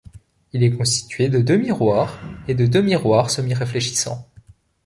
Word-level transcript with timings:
Il 0.51 0.63
est 0.63 0.71
constitué 0.75 1.29
de 1.29 1.37
deux 1.41 1.57
miroirs 1.57 2.19
et 2.47 2.55
de 2.55 2.65
deux 2.65 2.81
miroirs 2.81 3.29
semi-réfléchissants. 3.29 4.27